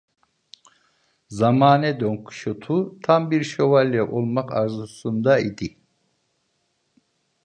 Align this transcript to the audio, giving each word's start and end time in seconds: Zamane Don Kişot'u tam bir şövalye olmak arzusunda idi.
Zamane 1.37 1.89
Don 1.99 2.17
Kişot'u 2.25 2.99
tam 3.03 3.31
bir 3.31 3.43
şövalye 3.43 4.03
olmak 4.03 4.51
arzusunda 4.51 5.39
idi. 5.39 5.77